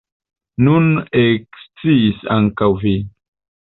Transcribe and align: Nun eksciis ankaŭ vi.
Nun 0.67 0.87
eksciis 1.25 2.27
ankaŭ 2.41 2.75
vi. 2.85 2.99